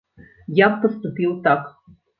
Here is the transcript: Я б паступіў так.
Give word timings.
Я 0.61 0.69
б 0.71 0.81
паступіў 0.87 1.39
так. 1.47 1.73